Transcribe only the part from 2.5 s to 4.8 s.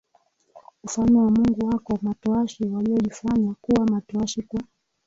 waliojifanya kuwa matowashi kwa